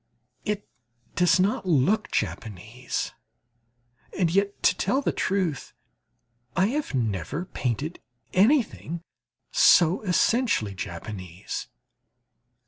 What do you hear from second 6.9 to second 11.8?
never painted anything so essentially Japanese.